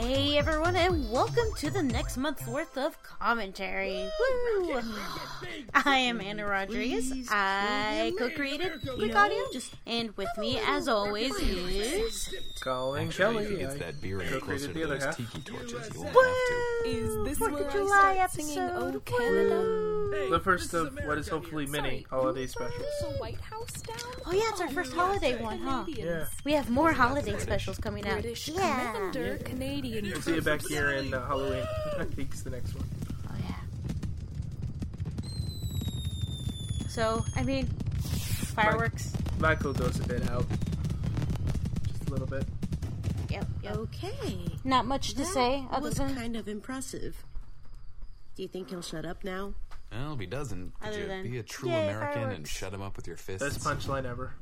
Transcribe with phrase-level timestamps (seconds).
[0.00, 4.08] Hey everyone, and welcome to the next month's worth of commentary.
[4.18, 4.80] Woo!
[5.74, 7.28] I am Anna Rodriguez.
[7.30, 9.44] I co-created Quick Audio,
[9.86, 13.54] and with me, as always, is Colin Actually, if Kelly.
[13.56, 16.22] it gets that beer any co-created closer to the those tiki torches, you won't Woo!
[16.22, 16.88] have to.
[16.88, 18.94] Is this Fourth where of I July start singing episode.
[18.96, 19.89] "Oh Canada"?
[20.10, 20.30] Woo!
[20.30, 22.82] The first of what is hopefully many holiday specials.
[23.00, 23.96] The White House down?
[24.26, 25.84] Oh yeah, it's our first holiday one, huh?
[25.88, 26.26] Yeah.
[26.44, 28.22] We have more holiday specials coming out.
[28.22, 28.92] British Yeah.
[28.92, 30.04] commander, Canadian.
[30.10, 31.64] We'll see you back here in uh, Halloween.
[31.98, 32.88] I think it's the next one.
[33.28, 33.54] Oh yeah.
[36.88, 37.66] So I mean,
[38.54, 39.12] fireworks.
[39.38, 40.46] Michael goes a bit out.
[41.88, 42.44] Just a little bit.
[43.30, 43.46] Yep.
[43.62, 43.76] Yep.
[43.76, 44.38] Okay.
[44.64, 47.24] Not much to That say other was than kind of impressive.
[48.34, 49.54] Do you think he'll shut up now?
[49.92, 52.50] Well, if he doesn't, could Other you than, be a true "Yay, American and fireworks."
[52.50, 53.42] shut him up with your fists?
[53.42, 54.34] Best punchline ever.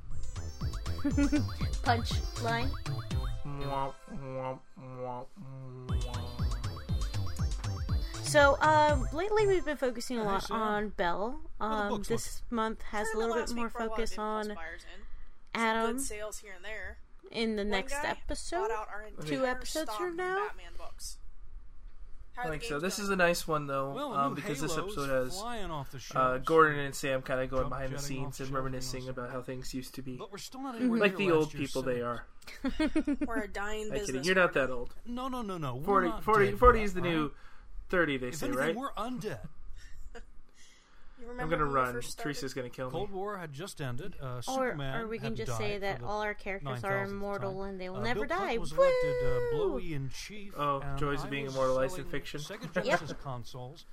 [1.83, 2.11] punch
[2.43, 2.71] line.
[3.47, 5.27] Mwah, mwah, mwah,
[5.89, 6.25] mwah.
[8.23, 11.41] So, um, lately we've been focusing a lot on Belle.
[11.61, 14.19] Um, books this month has a little bit more week brought a lot of focus
[14.19, 15.01] on buyers in.
[15.55, 16.99] Adam good sales here and there.
[17.33, 18.69] in the One next episode.
[18.69, 20.47] bought out our Two episodes from now?
[20.49, 21.17] Batman books.
[22.39, 22.69] How I think so.
[22.75, 23.05] games This going?
[23.05, 25.37] is a nice one though, Well, um, new because this episode has
[25.71, 26.39] off the uh.
[26.39, 29.43] Gordon and Sam kind of going Jump behind the scenes and reminiscing and about how
[29.43, 30.17] things used to be.
[30.17, 32.25] But we're still not anywhere Like the old people they are.
[33.27, 34.07] We're a dying I'm business.
[34.07, 34.25] kidding.
[34.25, 34.95] You're not that old.
[35.05, 35.75] No, no, no, no.
[35.77, 37.11] We're 40, not 40, dead 40 is the right?
[37.11, 37.31] new
[37.91, 38.75] 30, they If say, anything, right?
[38.77, 39.41] we're undead.
[41.49, 41.93] You I'm gonna run.
[41.95, 42.23] first started?
[42.35, 42.93] Teresa's gonna kill me.
[42.93, 44.15] Cold War had just ended.
[44.23, 47.71] Uh, Or, Superman or we can just say that all our characters are immortal time.
[47.71, 48.57] and they will Uh, never Bill die.
[48.59, 49.69] was elected uh, Woo!
[49.71, 50.53] Blowy in chief.
[50.57, 52.41] Oh, joys of being was immortalized in fiction.
[52.41, 53.21] Sega Yep.
[53.23, 53.85] Consoles,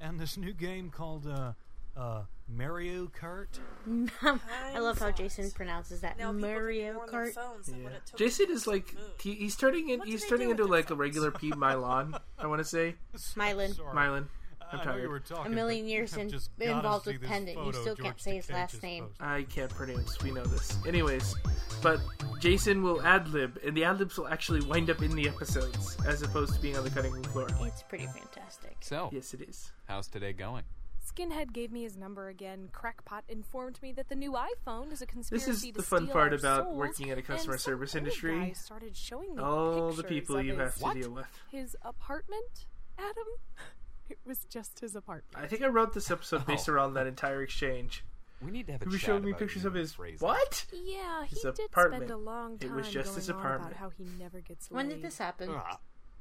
[0.00, 1.52] and this new game called uh,
[1.96, 3.58] uh, Mario Kart.
[4.22, 6.18] I love how Jason pronounces that.
[6.18, 7.68] Now Mario think more on their Kart.
[7.68, 7.84] Yeah.
[7.84, 10.90] what it took Jason is like he, he's turning in, he's turning into with like
[10.90, 12.14] a regular P Milan.
[12.38, 12.96] I want to say
[13.36, 13.74] Mylan.
[13.76, 13.94] Sorry.
[13.96, 14.26] Mylan.
[14.74, 15.30] I'm I know you tired.
[15.30, 17.58] were A million years I've in, just involved with this Pendant.
[17.64, 19.04] You still George can't say his last name.
[19.04, 19.26] posted.
[19.26, 20.22] I can't pronounce.
[20.22, 20.76] We know this.
[20.86, 21.34] Anyways,
[21.82, 22.00] but
[22.40, 25.96] Jason will ad lib, and the ad libs will actually wind up in the episodes
[26.06, 27.48] as opposed to being on the cutting room floor.
[27.62, 28.76] It's pretty fantastic.
[28.80, 29.72] So, Yes, it is.
[29.86, 30.64] how's today going?
[31.06, 32.70] Skinhead gave me his number again.
[32.72, 36.08] Crackpot informed me that the new iPhone is a conspiracy This is to the fun
[36.08, 38.52] part about souls, working at a customer and service industry.
[38.56, 41.26] started showing me All the people you have his- to deal with.
[41.52, 42.64] His apartment,
[42.98, 43.12] Adam.
[44.10, 45.36] It was just his apartment.
[45.42, 46.72] I think I wrote this episode based Oh.
[46.72, 48.04] around that entire exchange.
[48.42, 50.26] We need to have a He was chat showing me about pictures of his phrasing.
[50.26, 50.66] what?
[50.72, 52.00] Yeah, he His did apartment.
[52.02, 53.72] spend a long It time was just his going on apartment.
[53.72, 55.48] about how he never gets When did this happen?
[55.50, 55.78] Ah,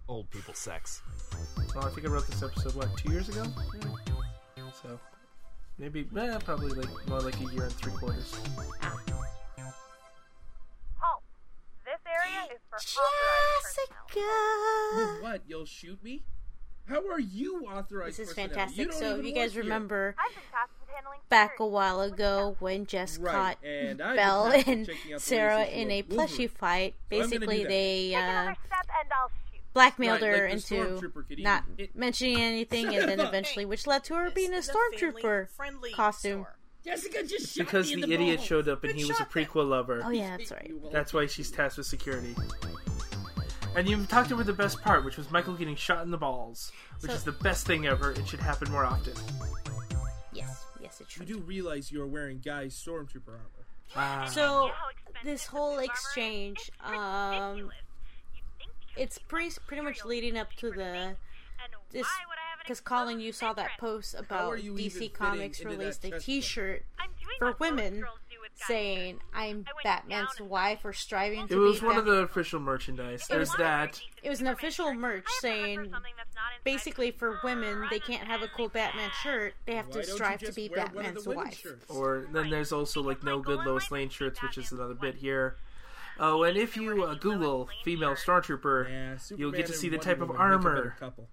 [0.07, 1.01] old people sex.
[1.75, 3.43] Well, I think I wrote this episode what two years ago.
[4.81, 4.99] So
[5.77, 8.33] maybe, eh, probably like more like a year and three quarters.
[10.97, 11.23] Halt!
[11.85, 14.07] This area is for authorized personnel.
[14.13, 15.21] Jessica!
[15.23, 15.41] What?
[15.47, 16.23] You'll shoot me?
[16.87, 18.17] How are you authorized?
[18.19, 18.49] This is personnel?
[18.49, 18.85] fantastic.
[18.87, 19.63] You So, if you guys here.
[19.63, 23.97] remember I've been tasked with handling back a while ago when Jess Right, caught and
[23.97, 28.13] Belle and checking out the Sarah in a of plushie fight, So basically do they
[28.15, 29.61] uh, another step and I'll shoot.
[29.73, 34.03] blackmailed Right, her like the into not it- mentioning anything, and then eventually, which led
[34.05, 36.41] to her This being a stormtrooper family-friendly costume.
[36.43, 36.55] store.
[36.85, 38.47] Jessica just shot Because me in the, the idiot balls.
[38.47, 39.45] showed up and Good he was a shot, then.
[39.45, 40.01] prequel lover.
[40.03, 40.69] Oh yeah, that's right.
[40.91, 42.35] That's why she's tasked with security.
[43.75, 46.71] And you talked over the best part, which was Michael getting shot in the balls,
[46.99, 48.11] which So- is the best thing ever.
[48.11, 49.13] It should happen more often.
[50.31, 51.27] Yes, yes, it should.
[51.27, 53.49] You do realize you're wearing Guy's stormtrooper armor.
[53.95, 54.25] Wow.
[54.25, 54.71] So
[55.23, 57.75] this whole exchange, It's um, ridiculous.
[58.33, 61.15] You'd think because it's pretty pretty much leading up to the
[61.91, 64.77] this why would I have an because Colin, you saw that post about are you
[64.77, 66.83] even DC Comics released a chest T-shirt
[67.37, 68.03] for what most women
[68.59, 68.67] girls do with guys.
[68.67, 71.53] saying "I'm Batman's wife" or striving to.
[71.53, 73.25] It was be one of the official merchandise.
[73.27, 74.01] There's was- that.
[74.21, 75.91] It was an official merch saying
[76.63, 80.39] basically for women they can't have a cool Batman shirt; they have Why to strive
[80.41, 81.59] to be wear one of Batman's wife.
[81.59, 81.89] shirts?
[81.89, 85.57] Or then there's also like no good Lois Lane shirts, which is another bit here.
[86.19, 90.21] Oh, and if you uh, Google female Stormtrooper, Yeah, you'll get to see the type
[90.21, 91.27] of Woman make a better armor couple.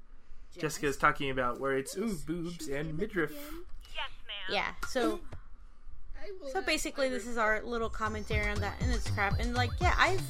[0.58, 3.30] Jessica is talking about, where it's ooh boobs and midriff.
[3.94, 4.36] Yes, ma'am.
[4.50, 5.20] Yeah, so
[6.52, 9.94] so basically this is our little commentary on that and it's crap and like yeah
[9.98, 10.22] i've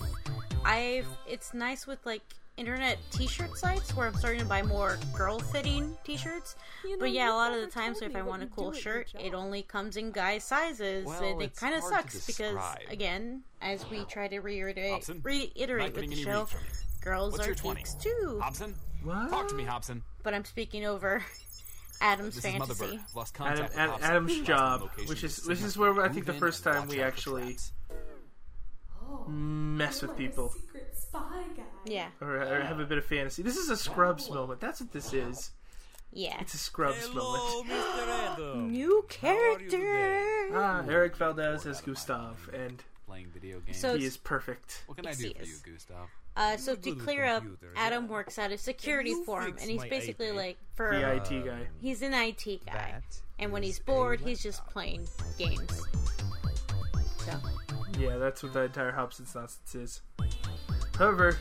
[0.65, 2.23] i've it's nice with like
[2.57, 7.11] internet t-shirt sites where i'm starting to buy more girl fitting t-shirts You know, but
[7.13, 9.33] yeah a lot of the times told if i want a cool do shirt it
[9.35, 12.57] only comes in guy sizes Well, and it kind of sucks because
[12.91, 15.21] again as we try to reiterate Hobson?
[15.23, 17.01] reiterate with the show read from you.
[17.01, 17.77] girls What's are your 20?
[17.81, 18.75] geeks too Hobson?
[19.05, 19.31] What?
[19.31, 20.03] Talk to me, Hobson.
[20.23, 21.25] but i'm speaking over
[22.01, 23.01] adam's This fantasy Bird.
[23.15, 24.11] Lost Adam, contact with Ad- Hobson.
[24.11, 27.57] Adam's job, which is of this is where I think the first time we actually
[29.29, 30.51] mess with people.
[30.51, 31.63] Secret spy guy.
[31.85, 32.09] Yeah.
[32.21, 33.43] or, or have a bit of fantasy.
[33.43, 34.61] This is a Scrubs moment.
[34.61, 35.51] That's what this is.
[36.13, 36.37] Yeah.
[36.41, 37.69] It's a Scrubs moment.
[37.71, 38.69] Mr.
[38.71, 40.49] New character.
[40.53, 43.77] Ah, Eric Valdez as Gustav, and Playing video games.
[43.77, 44.85] So he is perfect.
[44.87, 46.07] what can I do for you, Gustav?
[46.37, 47.43] Uh, so to clear up,
[47.75, 48.11] Adam yeah.
[48.11, 50.37] works at a security firm, and he's basically iPad?
[50.37, 51.67] like for The IT guy.
[51.81, 53.03] he's an IT guy, That
[53.41, 55.83] and when he's bored, he's just playing games.
[57.19, 57.33] So
[57.99, 60.03] Yeah, that's what the entire Hobson's nonsense is.
[60.97, 61.37] However,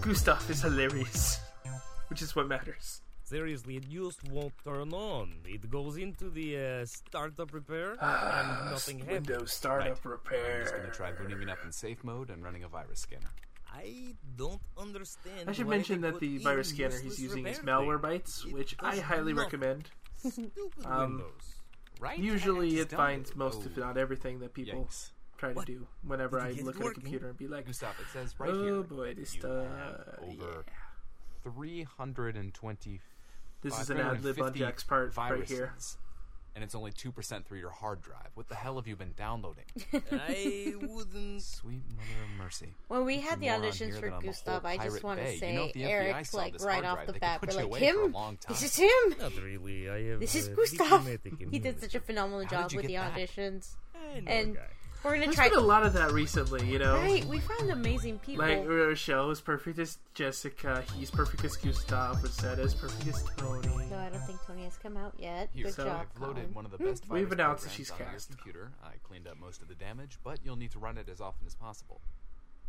[0.00, 1.38] Gustav is hilarious,
[2.08, 3.00] which is what matters.
[3.30, 5.38] Seriously, it just won't turn on.
[5.46, 9.28] It goes into the uh, startup repair, and nothing happens.
[9.28, 10.58] Windows startup repair.
[10.58, 13.32] I'm just gonna try booting it up in safe mode and running a virus scanner.
[13.68, 15.50] I don't understand.
[15.50, 18.00] I should why mention that the virus scanner he's using is repair Malware.
[18.00, 19.90] Bytes, which I highly recommend.
[20.18, 21.54] Stupid Um, Windows.
[21.98, 22.18] Right?
[22.20, 25.10] Usually, it download finds most, if Oh, not everything, that people Yikes.
[25.36, 28.34] try to do whenever I look at a computer and be like, Gustav, it says
[28.38, 28.82] right "Oh here.
[28.84, 31.50] boy, this stuff." have over yeah.
[31.52, 33.00] 320
[33.66, 35.74] This is an ad lib on Jack's part right here.
[36.54, 38.30] And it's only 2% through your hard drive.
[38.32, 39.66] What the hell have you been downloading?
[40.10, 41.42] I wouldn't.
[41.42, 42.68] Sweet mother of mercy.
[42.88, 45.64] when we had the auditions for than Gustav, I just want to say You know,
[45.66, 48.06] if the FBI Eric, like right off drive, the bat, we're like away for a
[48.06, 48.38] him.
[48.48, 49.18] This is him.
[49.20, 49.90] Not really.
[49.90, 50.20] I have.
[50.20, 51.06] This is uh, Gustav.
[51.50, 53.12] He did such a phenomenal How job with the that?
[53.12, 54.62] auditions, I know a and guy.
[55.06, 55.48] We're gonna There's try.
[55.48, 56.96] been a lot of that recently, you know.
[56.96, 58.44] Right, we found amazing people.
[58.46, 60.84] Like Rochelle is perfect as Jessica.
[60.96, 62.22] He's perfect as Gustav.
[62.22, 63.66] Rosetta is perfect as Tony.
[63.90, 65.48] no, I don't think Tony has come out yet.
[65.54, 66.54] Here, Good so job, I've loaded Colin.
[66.54, 68.28] one of the best We've announced that she's on your cast.
[68.30, 68.72] computer.
[68.84, 71.46] I cleaned up most of the damage, but you'll need to run it as often
[71.46, 72.00] as possible.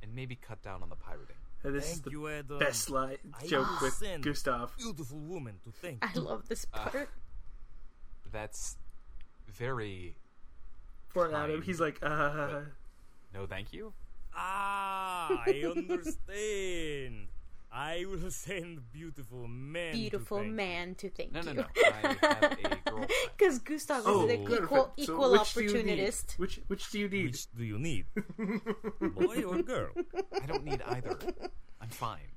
[0.04, 1.36] And maybe cut down on the pirating.
[1.64, 2.60] And this is Thank the you, Adam.
[2.60, 4.78] best li- I joke with send Gustav.
[4.78, 5.98] Beautiful woman to think.
[6.06, 7.10] I love this Uh, part.
[8.32, 8.78] That's
[9.48, 10.16] very.
[11.18, 11.52] Poor Adam.
[11.52, 11.64] Kind.
[11.64, 12.62] He's like, uh.
[13.34, 13.94] No, thank you.
[14.36, 17.28] Ah, I understand.
[17.72, 19.92] I will send beautiful man.
[19.94, 20.54] to Beautiful thank you.
[20.56, 21.58] man to thank No, no, you.
[21.58, 21.66] no.
[21.76, 23.12] I have a girlfriend.
[23.38, 24.64] Because Gustav Oh, is an good.
[24.64, 25.76] equal, So equal which do you need?
[25.82, 26.36] opportunist.
[26.38, 27.26] Which which do you need?
[27.32, 28.06] Which do you need,
[29.20, 29.92] boy or girl?
[30.42, 31.18] I don't need either.
[31.82, 32.32] I'm fine.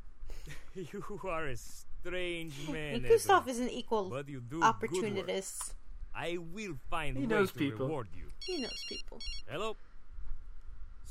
[0.74, 2.94] You are a strange man.
[2.96, 4.68] And Gustav is an equal But you do good work.
[4.74, 5.74] opportunist.
[6.14, 7.86] I will find He way knows to people.
[7.86, 8.24] reward you.
[8.40, 9.20] He knows people.
[9.48, 9.76] Hello.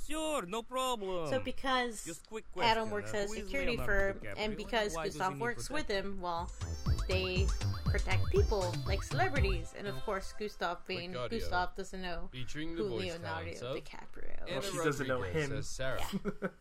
[0.07, 1.29] Sure, no problem.
[1.29, 2.71] So because Just quick question.
[2.71, 6.17] Adam works at a security firm, and because why does he Gustav works with him,
[6.19, 6.49] well,
[7.07, 7.45] they
[7.85, 11.37] protect people like celebrities, and of course, Gustav being audio.
[11.39, 14.47] Gustav doesn't know Featuring the who voice Leonardo of DiCaprio.
[14.47, 15.57] Anna she doesn't know Rodriguez him.
[15.57, 16.01] as Sarah,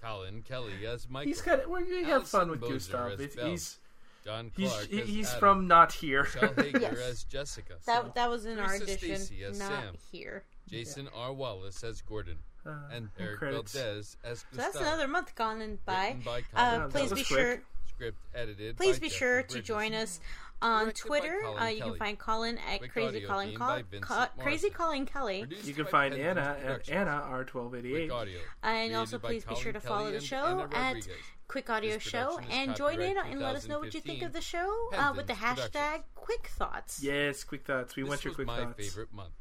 [0.03, 1.67] Colin Kelly as Michael, He's got.
[1.69, 3.13] We're gonna have fun with Moser Gustav.
[3.13, 3.79] as It's, he's
[4.25, 6.23] John he's Clark he- as he's Adam, from not here.
[6.25, 6.99] Michelle Hager Yes.
[6.99, 9.95] as Jessica, That that was in our Teresa audition, Stacy as not Sam.
[10.13, 10.45] here.
[10.69, 11.33] Jason R.
[11.33, 13.73] Wallace as Gordon, Uh, and and Eric credits.
[13.73, 16.17] Valdez as So that's another month gone by.
[16.25, 17.27] By Uh, Colin please be quick.
[17.27, 17.63] sure.
[17.89, 18.77] Script edited.
[18.77, 20.21] Please by be Jeffrey sure to join us
[20.61, 21.41] on Twitter.
[21.59, 25.07] Uh, you can find Colin at Quick Crazy audio Colin theme Col- Co- Crazy Colin
[25.07, 25.41] Kelly.
[25.41, 28.11] Produced You can find Anna at Anna R twelve eighty Quick eight.
[28.11, 28.41] audio.
[28.63, 31.09] And also, by please be sure to Kelly follow the show at Rodriguez.
[31.49, 34.41] Quick Audio Show and join in and let us know what you think of the
[34.41, 37.03] show uh, with the hashtag Quick Thoughts.
[37.03, 37.97] Yes, quick thoughts.
[37.97, 38.77] We This want your was quick my thoughts.
[38.77, 39.33] favorite month.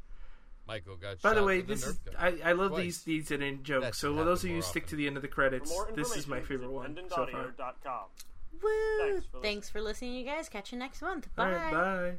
[0.66, 2.82] Michael got By shot the way, with a this is I, I love Twice.
[2.82, 3.98] these these and in jokes.
[3.98, 6.14] So should for those of you who stick to the end of the credits, this
[6.16, 7.54] is my favorite one so far.
[8.62, 8.70] Woo!
[9.00, 10.48] Thanks for Thanks for listening, you guys.
[10.48, 11.28] Catch you next month.
[11.36, 11.52] Bye.
[11.52, 12.12] right, bye.